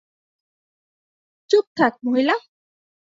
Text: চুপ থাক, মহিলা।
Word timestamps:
চুপ 1.49 1.65
থাক, 1.77 1.93
মহিলা। 2.05 2.35